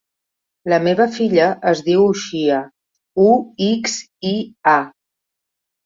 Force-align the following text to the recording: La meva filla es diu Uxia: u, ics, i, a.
La 0.71 0.79
meva 0.87 1.07
filla 1.17 1.51
es 1.73 1.83
diu 1.91 2.07
Uxia: 2.07 2.63
u, 3.29 3.29
ics, 3.71 4.03
i, 4.35 4.37
a. 4.79 4.79